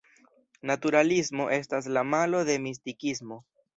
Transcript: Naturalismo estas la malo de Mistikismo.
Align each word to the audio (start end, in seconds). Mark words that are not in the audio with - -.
Naturalismo 0.69 1.47
estas 1.57 1.91
la 1.99 2.03
malo 2.15 2.43
de 2.49 2.57
Mistikismo. 2.65 3.43